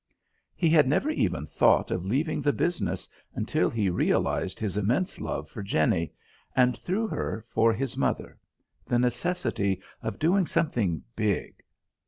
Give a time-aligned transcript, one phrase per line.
[0.55, 5.47] He had never even thought of leaving the business until he realised his immense love
[5.47, 6.11] for Jenny,
[6.55, 8.39] and, through her, for his mother;
[8.87, 11.57] the necessity for doing something big.